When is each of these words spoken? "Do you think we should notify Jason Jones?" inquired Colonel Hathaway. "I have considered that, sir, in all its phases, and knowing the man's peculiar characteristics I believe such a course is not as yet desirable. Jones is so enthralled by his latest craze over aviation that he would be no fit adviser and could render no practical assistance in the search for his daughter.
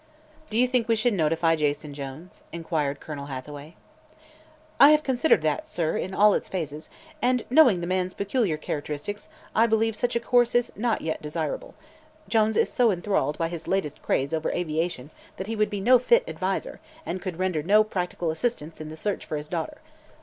"Do 0.49 0.57
you 0.57 0.67
think 0.67 0.87
we 0.87 0.95
should 0.95 1.13
notify 1.13 1.55
Jason 1.55 1.93
Jones?" 1.93 2.41
inquired 2.51 2.99
Colonel 2.99 3.27
Hathaway. 3.27 3.75
"I 4.79 4.89
have 4.89 5.03
considered 5.03 5.43
that, 5.43 5.67
sir, 5.67 5.95
in 5.95 6.15
all 6.15 6.33
its 6.33 6.47
phases, 6.49 6.89
and 7.21 7.45
knowing 7.51 7.81
the 7.81 7.85
man's 7.85 8.15
peculiar 8.15 8.57
characteristics 8.57 9.29
I 9.55 9.67
believe 9.67 9.95
such 9.95 10.15
a 10.15 10.19
course 10.19 10.55
is 10.55 10.71
not 10.75 11.01
as 11.01 11.05
yet 11.05 11.21
desirable. 11.21 11.75
Jones 12.27 12.57
is 12.57 12.73
so 12.73 12.89
enthralled 12.91 13.37
by 13.37 13.47
his 13.49 13.67
latest 13.67 14.01
craze 14.01 14.33
over 14.33 14.49
aviation 14.49 15.11
that 15.37 15.45
he 15.45 15.55
would 15.55 15.69
be 15.69 15.79
no 15.79 15.99
fit 15.99 16.23
adviser 16.27 16.79
and 17.05 17.21
could 17.21 17.37
render 17.37 17.61
no 17.61 17.83
practical 17.83 18.31
assistance 18.31 18.81
in 18.81 18.89
the 18.89 18.97
search 18.97 19.23
for 19.23 19.37
his 19.37 19.47
daughter. 19.47 19.77